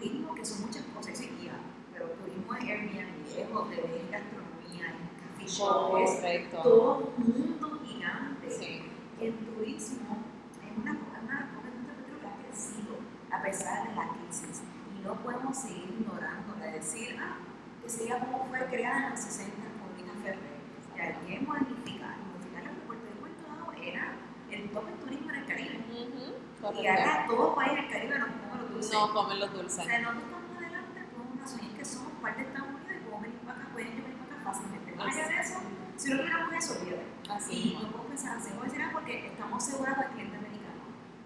[0.00, 1.52] turismo que son muchas cosas, sí, guía,
[1.92, 4.94] pero turismo es Airbnb, es hoteles, es gastronomía,
[5.40, 8.50] es café es todo un mundo gigante.
[8.50, 8.82] Sí.
[9.20, 10.16] El turismo
[10.64, 12.96] es una cosa que ha crecido
[13.30, 14.62] a pesar de la crisis
[14.96, 17.36] y no podemos seguir ignorando de decir, ah,
[17.82, 20.60] que sería como fue creada en los 60 con Lina Ferrer.
[20.96, 24.12] Ya hay que modificar, modificar lo que Puerto Rico en todo era
[24.50, 25.84] el top en turismo en el Caribe.
[25.90, 26.40] Ujú.
[26.60, 26.90] Y Correcto.
[26.90, 28.28] ahora todo país del Caribe nos
[28.70, 28.92] dulces.
[28.92, 29.84] No comen los O dulces.
[29.84, 32.90] sea, nosotros estamos adelante por una razón y es que somos parte de Estados Unidos
[32.90, 34.92] y podemos venir para acá, pueden venir para acá fácilmente.
[34.96, 35.54] Más allá de eso,
[35.96, 37.06] si no tuviéramos eso, olvídate.
[37.30, 38.52] Así Y no puedo pensar a decir,
[38.82, 40.82] ah, porque estamos seguros del cliente americano.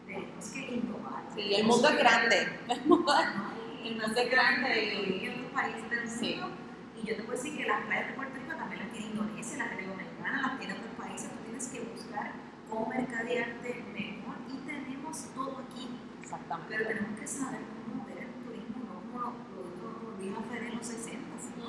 [0.07, 1.22] Tenemos que innovar.
[1.35, 2.38] Sí, el mundo es grande.
[2.68, 6.07] El mundo es grande y- países del
[6.40, 6.57] mundo.
[6.96, 9.57] Y yo te puedo decir que las playas de Puerto Rico también las tiene Indonesia,
[9.59, 11.30] las tiene Dominicana, las tiene otros países.
[11.30, 12.33] Tú tienes que buscar
[12.68, 15.88] cómo mercadearte mejor y tenemos todo aquí.
[16.35, 16.75] Exactamente.
[16.77, 20.87] Pero tenemos que saber cómo ver el turismo, no como lo, dijo Alfred en los
[20.87, 21.66] 60, sino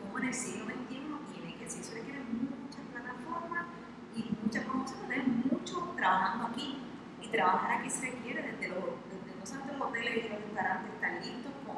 [0.00, 1.80] como en el siglo XXI tiene que ser.
[1.80, 3.66] Eso requiere muchas plataformas
[4.14, 6.78] y mucha promoción, tener mucho trabajando aquí.
[7.22, 10.94] Y trabajar aquí se requiere desde, los, desde no solamente los hoteles y los restaurantes,
[10.94, 11.76] estar listos con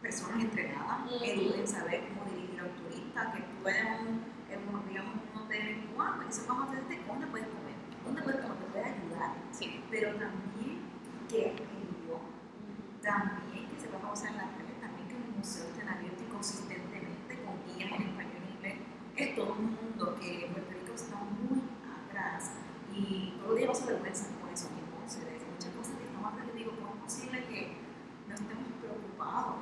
[0.00, 5.42] personas entrenadas, que saber cómo dirigir a un turista, que tú a un, digamos, un
[5.42, 8.84] hotel en Cuba, y eso vamos a dónde puedes comer, dónde puedes comer, te puede
[8.84, 9.82] ayudar, Sí.
[9.90, 10.82] pero también
[11.28, 11.54] que
[13.04, 16.32] también que se pueda usar en las redes, también que los museos estén abiertos y
[16.32, 18.78] consistentemente con guías en español e inglés.
[19.14, 22.52] Es todo un mundo que Puerto Rico está muy atrás
[22.92, 24.80] y todo el día se vergüenza por eso de
[25.52, 26.52] muchas cosas que estamos hablando.
[26.54, 27.76] Digo, ¿cómo es posible que
[28.26, 29.56] no estemos preocupados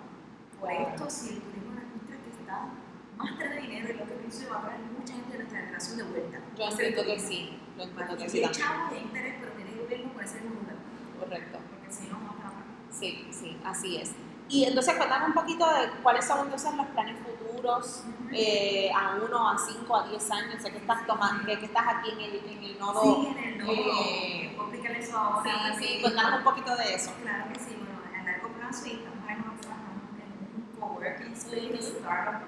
[0.60, 2.56] por esto si el turismo es una industria que está
[3.18, 5.96] más trae dinero y lo que pienso va a traer mucha gente de nuestra generación
[5.98, 6.38] de vuelta?
[6.56, 7.58] Yo entiendo que sí.
[7.76, 10.76] Yo entiendo que sí hay chavos hay interés, pero tiene que gobierno por ese lugar,
[11.18, 11.58] Correcto.
[11.70, 12.31] porque si no,
[12.92, 14.12] Sí, sí, así es.
[14.48, 19.48] Y entonces cuéntame un poquito de cuáles son entonces los planes futuros eh, a uno,
[19.48, 20.62] a cinco, a diez años.
[20.62, 23.02] Sé que estás tomando, que, que estás aquí en el, en el nodo.
[23.02, 23.72] Sí, en el nodo.
[23.74, 24.56] eh,
[24.98, 25.74] eso ahora.
[25.78, 27.12] sí, sí, cuéntanos un poquito de eso.
[27.22, 29.60] Claro que sí, bueno, a largo plazo y estamos en un,
[30.20, 32.42] en un coworking space, startup,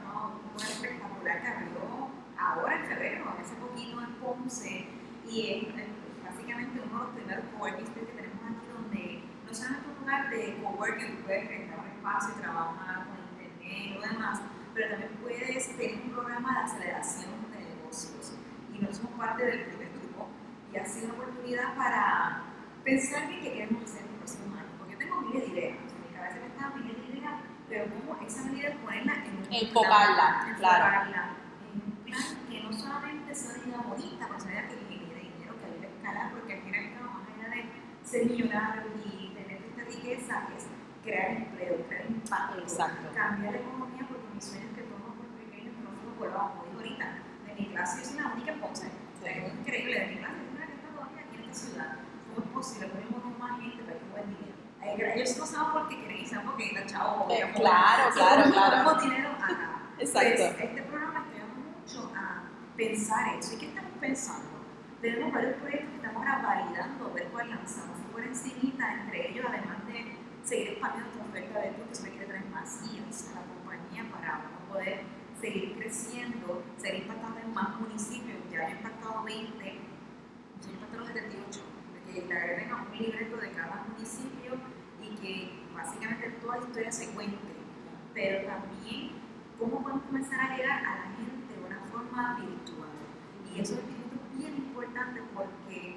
[0.54, 4.88] un espectacular que abrió ahora en febrero, hace poquito en Ponce,
[5.28, 5.88] y es es
[6.24, 10.28] básicamente uno de los primeros coworking space que tenemos aquí donde no solamente un lugar
[10.28, 14.40] de coworking, puedes rentar un espacio y trabajar con internet y lo demás,
[14.74, 18.34] pero también puedes tener un programa de aceleración de negocios.
[18.72, 20.28] Y nosotros somos parte del primer grupo
[20.72, 22.42] y ha sido una oportunidad para
[22.84, 24.72] pensar bien qué queremos hacer en los próximos años.
[24.78, 27.34] Porque yo tengo miles de ideas, en mi cabeza me están miles de ideas,
[27.68, 30.84] pero cómo esa medida ponerla en un Enfocarla, claro.
[30.84, 31.24] enfocarla
[31.64, 34.76] en un plan que no solamente sea una idea bonita, pero sea una idea que
[34.84, 37.64] genere dinero, que ayude a escalar, porque al final cabo, más allá de
[38.04, 38.82] ser millonario
[40.04, 40.66] riqueza, es
[41.02, 43.08] crear empleo, crear impacto, Exacto.
[43.14, 46.64] cambiar la economía, porque mi sueño es que todos los puertorriqueños que nosotros volvamos, como
[46.64, 47.06] digo ahorita,
[47.46, 50.16] de mi clase yo soy la única en Ponce, o sea, es increíble, de mi
[50.18, 51.90] clase es una que está todavía aquí en esta ciudad,
[52.34, 52.86] ¿cómo es posible?
[52.88, 54.56] Ponemos más gente para que buen dinero.
[54.84, 57.26] Eh, Ellos no saben por qué y saben por qué está chavo.
[57.30, 58.84] Eh, claro, claro, claro.
[58.84, 59.80] ponemos dinero acá.
[59.98, 60.42] Exacto.
[60.52, 62.42] Pues, este programa está ayudando mucho a
[62.76, 63.54] pensar eso.
[63.54, 64.50] ¿Y qué estamos pensando?
[65.00, 68.03] Tenemos varios proyectos que estamos ahora validando, a ver cuál lanzamos.
[68.14, 72.26] Por encimita, entre ellos, además de seguir expandiendo nuestra oferta de eventos, que se quiere
[72.26, 75.00] traer más guías a la compañía para poder
[75.40, 78.38] seguir creciendo, seguir impactando en más municipios.
[78.52, 81.60] Ya he impactado 20, yo he impactado 78,
[81.92, 84.52] de que le agreguen a un libreto de cada municipio
[85.02, 87.50] y que básicamente toda la historia se cuente.
[88.14, 89.10] Pero también,
[89.58, 92.90] ¿cómo podemos comenzar a llegar a la gente de una forma virtual?
[93.52, 95.93] Y eso es bien importante porque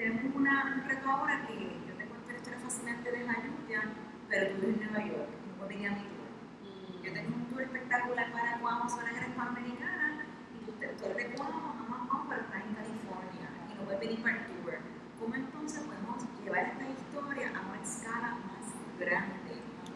[0.00, 3.82] tenemos una, un reto ahora que yo te cuento la historia fascinante de lluvia,
[4.30, 7.04] pero tú vives en Nueva York, no puedes venir a mi tour.
[7.04, 10.24] Yo tengo un tour espectacular para Guam, zona guerra hispanoamericana,
[10.56, 14.00] y tú, tú eres de Guam, mamá, Guam, pero estás en California y no puedes
[14.00, 14.74] venir para el tour.
[15.20, 18.64] ¿Cómo entonces podemos llevar esta historia a una escala más
[18.98, 19.52] grande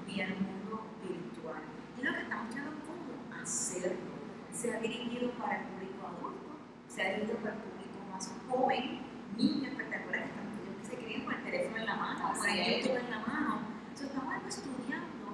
[0.07, 1.65] y al mundo virtual?
[1.97, 4.13] Y lo que estamos es cómo hacerlo.
[4.53, 9.14] Se ha dirigido para el público adulto, se ha dirigido para el público más joven,
[9.37, 12.83] niños espectaculares ellos que se crían con el teléfono en la mano, con el.
[12.83, 13.59] YouTube en la mano.
[13.89, 15.27] Entonces estamos estudiando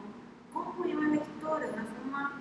[0.52, 2.32] cómo llevar la historia de una forma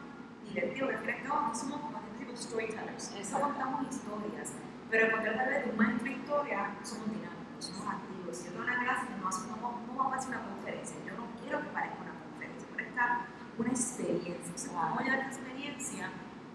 [0.47, 4.53] divertida, porque al fin y al cabo no somos como tipo storytellers, no contamos historias,
[4.89, 8.37] pero cuando tal vez de un maestro de historia somos dinámicos, somos activos.
[8.37, 11.25] Si yo tengo una clase, no, no, no vamos a hacer una conferencia, yo no
[11.41, 13.25] quiero que parezca una conferencia, parezca
[13.57, 14.53] una experiencia.
[14.53, 16.11] O sea, vamos a llevar esta experiencia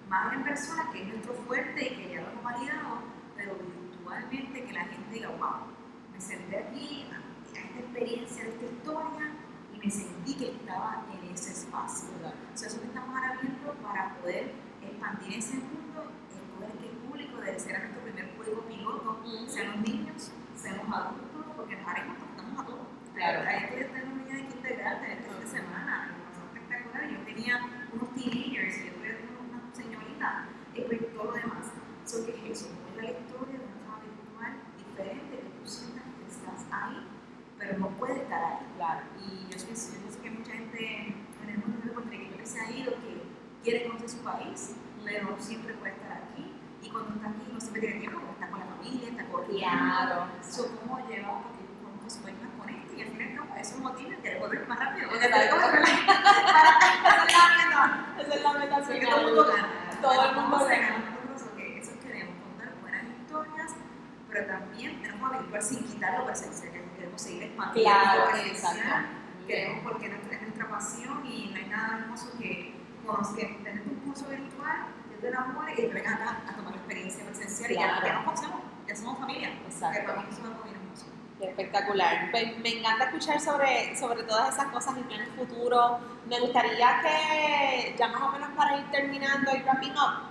[0.09, 2.99] más en persona, que es nuestro fuerte y que ya lo hemos validado,
[3.37, 3.57] pero
[4.05, 5.65] virtualmente que la gente diga, wow,
[6.13, 9.33] me senté aquí a a esta experiencia de esta historia
[9.73, 12.09] y me sentí que estaba en ese espacio.
[12.19, 17.37] O sea, eso que estamos ahora viendo para poder expandir ese mundo, escoger qué público
[17.41, 19.49] debe ser nuestro primer público piloto, Ujú.
[19.49, 22.87] sean los niños, sean los adultos, porque nos haremos estamos a todos.
[23.15, 23.49] Claro.
[23.49, 27.11] Hay que tener una niña de quinta grado este fin de semana, pasó espectacular.
[27.11, 27.61] Yo tenía
[27.93, 31.67] unos teenagers, y yo tenía una señorita, y pues todo lo demás.
[32.05, 32.69] So, ¿Qué es eso?
[34.95, 37.05] diferente, que tú sientas que estás ahí,
[37.59, 38.67] pero no puede estar ahí.
[38.77, 39.01] Claro.
[39.21, 42.71] Y yo, pienso, yo pienso que mucha gente en el mundo puertorriqueño que se ha
[42.71, 43.23] ido, que
[43.63, 46.53] quiere conocer su país, pero siempre puede estar aquí.
[46.83, 49.69] Y cuando está aquí, no siempre tiene tiempo, porque está con la familia, está corriendo.
[49.69, 50.27] Claro.
[50.43, 52.97] So, ¿Cómo llevamos para que con su país más conecte?
[52.97, 55.09] Y al final, como es un motivo de querer volver más rápido.
[55.09, 55.67] Porque tal como
[58.21, 58.79] Esa es la meta.
[58.79, 59.17] Esa es la meta.
[59.17, 59.69] Todo el mundo gana.
[60.01, 61.14] Todo el mundo gana.
[64.35, 68.31] Pero también tenemos que habituar sin quitar la presencia, que queremos seguir expandiendo Claro, la
[68.33, 68.71] presencia.
[68.71, 69.09] exacto.
[69.47, 72.75] Queremos porque es nuestra, es pasión y no hay nada hermoso que,
[73.37, 76.79] que tener un curso virtual, que te enamores y que vengas acá a tomar la
[76.79, 78.07] experiencia presencial y ya, Claro.
[78.07, 79.49] ya nos conocemos, ya somos familia.
[79.67, 80.01] Exacto.
[80.01, 81.07] Que para mí eso es hermoso.
[81.39, 82.31] Qué espectacular.
[82.33, 86.01] Me, me encanta escuchar sobre, sobre todas esas cosas y planes futuros.
[86.27, 90.23] Me gustaría que, ya más o menos para ir terminando y wrapping up,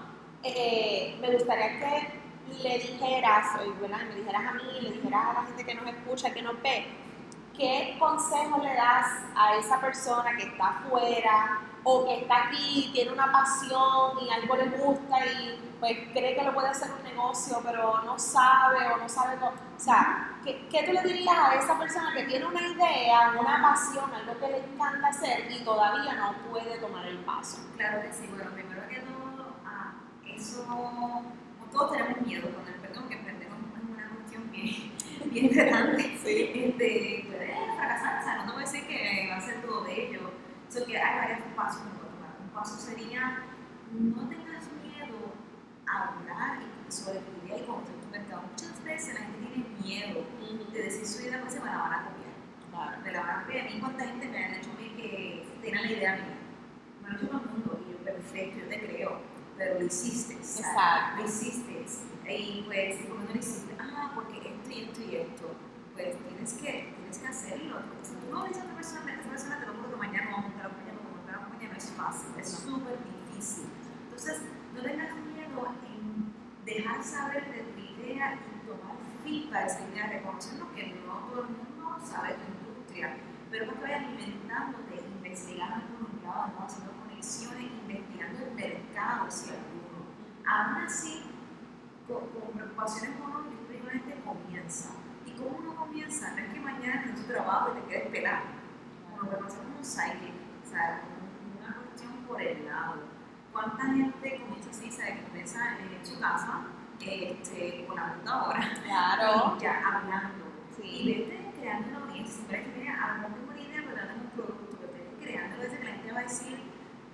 [0.44, 2.23] eh, me gustaría que
[2.62, 3.48] le dijeras,
[3.80, 3.98] ¿verdad?
[4.08, 6.88] me dijeras a mí, le dijeras a la gente que nos escucha, que nos ve,
[7.56, 13.12] ¿qué consejo le das a esa persona que está afuera o que está aquí, tiene
[13.12, 17.60] una pasión y algo le gusta y pues cree que lo puede hacer un negocio,
[17.64, 19.52] pero no sabe o no sabe cómo?
[19.52, 23.62] O sea, ¿qué, qué tú le dirías a esa persona que tiene una idea, una
[23.62, 27.58] pasión, algo que le encanta hacer y todavía no puede tomar el paso?
[27.76, 29.94] Claro que sí, bueno, primero que todo, ah,
[30.26, 30.66] eso,
[31.74, 34.92] todos tenemos miedo con el perdón, que emprender es una cuestión bien,
[35.32, 36.18] bien retante.
[36.24, 36.52] Sí.
[36.54, 39.84] Este, puede fracasar, o sea, no te voy a decir que va a ser todo
[39.84, 40.32] bello,
[40.70, 42.38] so que hay varios pasos que puedes tomar.
[42.42, 43.44] Un paso sería,
[43.92, 45.34] no tengas miedo
[45.88, 48.44] a hablar y- sobre tu idea y conocer tu mercado.
[48.52, 50.24] Muchas veces la gente tiene miedo
[50.72, 52.34] de decir su idea, pues se me la van a copiar
[52.72, 52.98] Claro.
[53.04, 53.62] me la van a ver.
[53.62, 56.38] A mí, cuánta gente me ha dicho a mí que tienen la idea mía.
[57.02, 59.22] Me lo ha dicho todo el mundo y yo, perfecto, yo te creo,
[59.64, 60.34] pero lo hiciste.
[60.34, 61.22] Exacto.
[61.22, 61.86] Lo hiciste.
[62.28, 63.76] Y pues, ¿por qué no lo hiciste?
[63.80, 65.56] Ah, porque esto y esto y esto.
[65.94, 67.76] Pues tienes que, tienes que hacerlo.
[67.88, 70.26] Porque si tú no dices a otra persona, esta persona te lo juro que mañana
[70.26, 72.98] no va a montar la cuña, porque montar la cuña no es fácil, es súper
[73.08, 73.66] difícil.
[74.04, 74.42] Entonces,
[74.74, 76.34] no tengas miedo en
[76.66, 81.50] dejar saber de tu idea y tomar feedback esa idea, reconociendo que no todo el
[81.50, 83.18] mundo sabe tu industria,
[83.52, 86.66] pero que vayas alimentándote, investigando por un lado, ¿no?
[86.66, 86.93] haciendo
[87.24, 90.04] conexiones, investigando el mercado, si alguno.
[90.46, 91.24] Aún así,
[92.08, 94.90] con, con preocupaciones o no, yo simplemente comienza.
[95.26, 96.32] ¿Y cómo uno comienza?
[96.32, 98.46] No es que mañana en tu trabajo y te quedes pelado.
[99.14, 100.34] Uno comienza como un psychic,
[100.66, 102.96] o sea, como una cuestión por el lado.
[103.54, 106.62] ¿Cuánta gente comienza así, que comienza en su casa,
[107.00, 109.58] este, con la computadora, Claro.
[109.60, 110.44] ya hablando?
[110.82, 111.06] Y Sí.
[111.30, 114.08] vete creando una audiencia, siempre que mira, a lo mejor tengo una idea, pero no
[114.08, 116.60] tengo un producto, pero vete creando, a veces que la gente va a decir,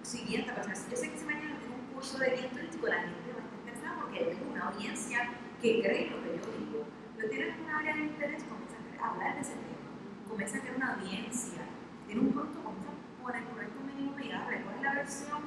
[0.09, 3.29] siguiente, persona, yo sé que si mañana tengo un curso de guía turístico, la gente
[3.29, 5.29] va a estar interesada porque tengo una audiencia
[5.61, 6.85] que cree lo que yo digo.
[7.15, 9.85] Pero tienes un área de interés, comienza a hablar de ese tema,
[10.27, 11.61] comienza a crear una audiencia,
[12.07, 15.41] tiene un producto, comienza a poner el proyecto mínimo viable, cuál es la versión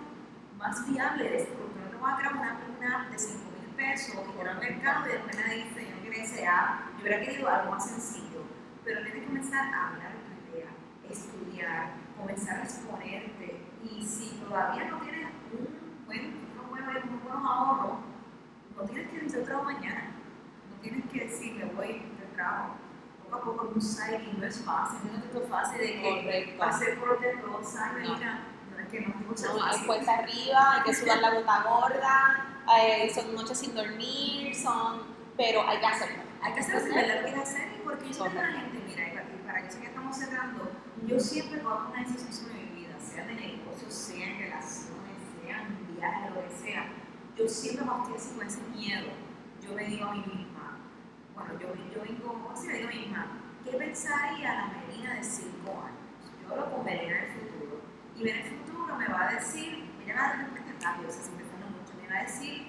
[0.56, 1.80] más viable de ese producto.
[1.82, 4.58] No te vas a crear una, una app de 5 mil pesos que ir al
[4.60, 8.46] mercado y después nadie dice, yo quiero ese app, yo hubiera querido algo más sencillo.
[8.84, 10.70] Pero tienes que comenzar a hablar de tu idea,
[11.10, 13.61] estudiar, comenzar a exponerte.
[13.82, 17.92] Y si todavía no tienes un buen, unos buenos, unos buenos ahorros,
[18.76, 20.10] no tienes que decir trabajo mañana.
[20.70, 22.76] No tienes que decir, me voy de trabajo.
[23.30, 24.98] Poco a poco, site y no es fácil,
[25.32, 28.14] no es fácil de que ser por de rosa, No.
[28.14, 28.40] mira,
[28.70, 29.86] no es que no es mucho No, fácil.
[29.86, 32.46] cuesta arriba, hay que sudar la gota gorda,
[32.78, 35.02] eh, son noches sin dormir, son,
[35.36, 36.22] pero hay que hacerlo.
[36.42, 38.82] Hay que hacerlo si verdad lo quieres hacer y porque yo siempre a la gente,
[38.86, 40.70] mira, para, para sé que estamos cerrando,
[41.06, 43.24] yo siempre hago una decisión sobre mi vida, sea
[43.92, 46.88] de negocio, sea en relaciones, sea en viaje, lo que sea,
[47.36, 49.08] yo siempre estoy con ese miedo,
[49.62, 50.78] yo me digo a mí misma,
[51.34, 53.26] bueno, yo, yo vengo, así me digo a mí misma,
[53.64, 55.98] ¿qué pensaría la Melina de 5 años?
[56.42, 57.80] Yo lo con Melina en el futuro.
[58.16, 61.12] Y en el futuro me va a decir, ella va a decir que está rápido,
[61.12, 62.68] se está pensando mucho, me va a decir,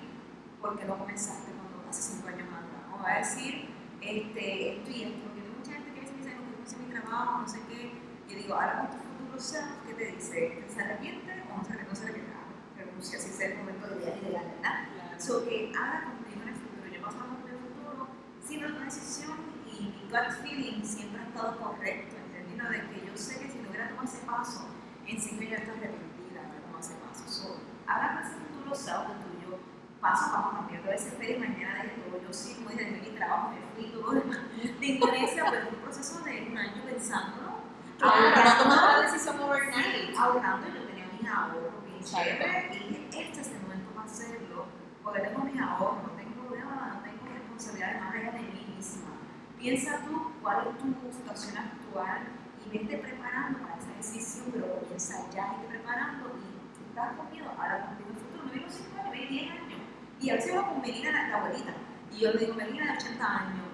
[0.62, 2.84] ¿por qué no comenzaste cuando hace 5 años atrás?
[2.94, 3.70] O va a decir,
[4.02, 7.42] este, esto y esto, porque mucha gente que dice, no, que no sé mi trabajo,
[7.42, 7.92] no sé qué.
[8.30, 10.64] Yo digo, ahora con tu self, ¿qué te dice?
[10.68, 12.24] ¿Se arrepiente o no se arrepiente?
[12.30, 12.44] No.
[12.78, 15.20] Renuncia, si es el momento de ideal, ¿verdad?
[15.20, 16.88] So que haga conmigo en el futuro.
[16.92, 18.08] Yo paso en el futuro
[18.46, 23.18] sin una decisión y mi gut feeling siempre ha estado correcto, entendiendo de que yo
[23.18, 24.68] sé que si no hubiera tomado ese paso,
[25.06, 27.28] en cinco años estoy arrepentida de haber tomado ese paso.
[27.28, 29.60] So, haga con ese futuro self de tuyo,
[30.02, 30.88] paso a paso cambiando.
[30.90, 32.22] A veces esperes mañana de todo.
[32.22, 34.40] Yo sí, dije, dejé mi trabajo, me fui y todo demás
[34.80, 37.63] de Indonesia, pero fue un proceso de un año pensándolo.
[38.04, 40.18] Claro, no ahorrando, tomar la decisión overnight.
[40.18, 42.28] ahorrando, yo tenía mis ahorros Exacto.
[42.28, 44.66] chévere y dije, este es el momento para hacerlo,
[45.02, 49.10] porque tengo mis ahorros, no tengo problema, no tengo responsabilidades más allá de mí misma.
[49.58, 52.22] Piensa tú cuál es tu situación actual
[52.66, 57.50] y vete preparando para esa decisión, pero comienza ya, vete preparando y estás con miedo,
[57.58, 59.80] ahora contigo en el futuro, no tengo 5 años, me 10 años.
[60.20, 61.74] Y a veces hablo con Melina, la abuelita.
[62.12, 63.68] Y yo le digo, Melina de 80 años,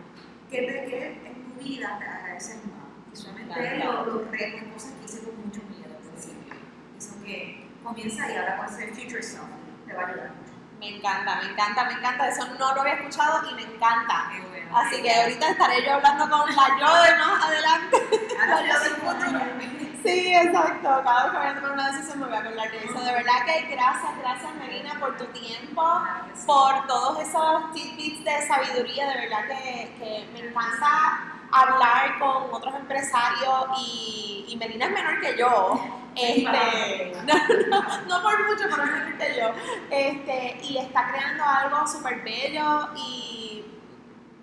[0.52, 2.79] ¿qué te qué en tu vida te agradeces más?
[3.14, 6.56] Solamente los, los retos, cosas que hice con mucho miedo al principio.
[6.98, 9.44] Hizo que comienza y ahora con ese future self
[9.86, 10.54] te va a ayudar mucho.
[10.80, 12.30] Me encanta, me encanta, me encanta.
[12.30, 14.32] Eso no lo había escuchado y me encanta.
[14.50, 14.78] Bueno.
[14.78, 17.98] Así que ahorita estaré yo hablando con la yo de más adelante.
[18.38, 19.40] La yo yo del futuro.
[20.04, 21.02] Sí, exacto.
[21.04, 23.00] Cada vez que vaya a tomar una decisión me voy a acordar de eso.
[23.02, 26.02] De verdad que gracias, gracias Melina por tu tiempo,
[26.46, 29.10] por todos esos tidbits de sabiduría.
[29.10, 35.22] De verdad que, que me encanta hablar con otros empresarios y, y Melina es menor
[35.22, 35.80] que yo.
[36.16, 37.14] Este,
[37.70, 39.50] no, no, no por mucho, pero es menor que yo.
[39.90, 43.66] Este, y está creando algo súper bello y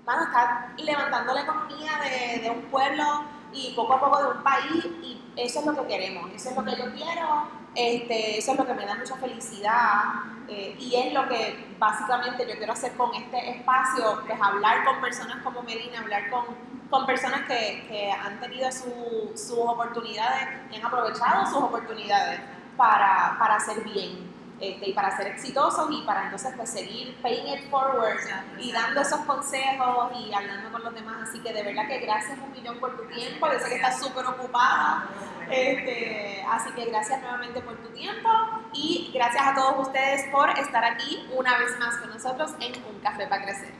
[0.04, 4.42] bueno, está levantando la economía de, de un pueblo y poco a poco de un
[4.42, 8.52] país y eso es lo que queremos, eso es lo que yo quiero, este, eso
[8.52, 10.02] es lo que me da mucha felicidad
[10.48, 15.00] eh, y es lo que básicamente yo quiero hacer con este espacio, pues hablar con
[15.00, 16.44] personas como Melina, hablar con,
[16.90, 22.40] con personas que, que han tenido su- sus oportunidades y han aprovechado sus oportunidades
[22.76, 24.34] para, para hacer bien.
[24.58, 28.70] este, y para ser exitosos y para entonces pues seguir paying it forward Exacto, y
[28.70, 28.86] exacto.
[28.86, 31.28] dando esos consejos y hablando con los demás.
[31.28, 33.46] Así que de verdad que gracias un millón por tu tiempo.
[33.52, 35.08] Yo sé que estás súper ocupada.
[35.50, 38.30] Este, así que gracias nuevamente por tu tiempo
[38.72, 42.98] y gracias a todos ustedes por estar aquí una vez más con nosotros en Un
[43.00, 43.72] Café para Crecer.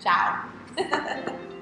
[0.00, 0.46] Chao.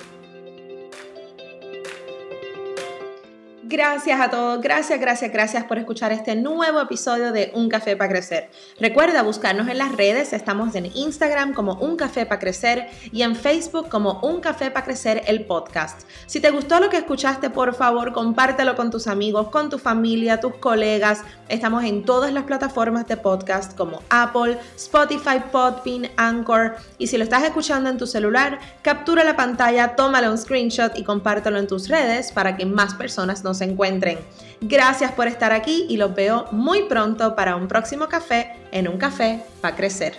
[3.72, 8.10] Gracias a todos, gracias, gracias, gracias por escuchar este nuevo episodio de Un Café para
[8.10, 8.50] Crecer.
[8.78, 13.34] Recuerda buscarnos en las redes, estamos en Instagram como Un Café para Crecer y en
[13.34, 16.02] Facebook como Un Café para Crecer el podcast.
[16.26, 20.38] Si te gustó lo que escuchaste, por favor, compártelo con tus amigos, con tu familia,
[20.38, 21.22] tus colegas.
[21.48, 26.76] Estamos en todas las plataformas de podcast como Apple, Spotify, Podbean, Anchor.
[26.98, 31.04] Y si lo estás escuchando en tu celular, captura la pantalla, tómale un screenshot y
[31.04, 34.18] compártelo en tus redes para que más personas nos encuentren.
[34.60, 38.98] Gracias por estar aquí y los veo muy pronto para un próximo café en un
[38.98, 40.14] café para crecer.